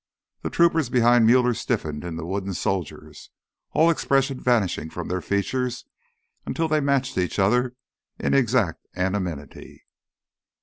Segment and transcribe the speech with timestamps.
[0.41, 3.29] The troopers behind Muller stiffened into wooden soldiers,
[3.73, 5.85] all expression vanishing from their features
[6.43, 7.75] until they matched each other
[8.17, 9.85] in exact anonymity.